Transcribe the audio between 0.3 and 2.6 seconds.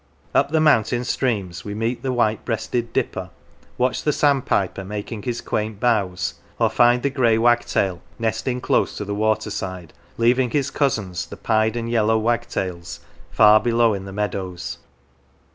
Up the mountain streams we meet the white